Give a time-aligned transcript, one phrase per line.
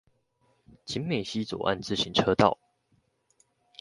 [0.83, 2.57] 景美溪左岸自行車道